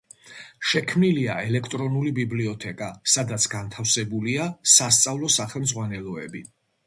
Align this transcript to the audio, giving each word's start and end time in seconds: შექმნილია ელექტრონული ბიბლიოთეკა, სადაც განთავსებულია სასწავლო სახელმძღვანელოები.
შექმნილია 0.69 1.33
ელექტრონული 1.49 2.13
ბიბლიოთეკა, 2.21 2.87
სადაც 3.15 3.45
განთავსებულია 3.53 4.47
სასწავლო 4.77 5.33
სახელმძღვანელოები. 5.37 6.43